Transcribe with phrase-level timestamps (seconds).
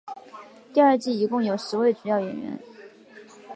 [0.73, 2.59] 第二季一共有十位主要演员。